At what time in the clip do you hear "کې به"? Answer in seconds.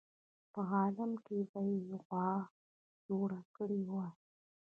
1.25-1.59